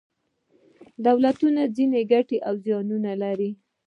دولتونه 1.05 1.61
ځینې 1.75 1.99
ګټې 2.11 2.37
او 2.47 2.53
زیانونه 2.63 3.11
لري. 3.23 3.51